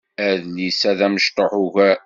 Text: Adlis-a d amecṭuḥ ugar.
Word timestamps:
Adlis-a 0.27 0.91
d 0.97 0.99
amecṭuḥ 1.07 1.51
ugar. 1.63 1.97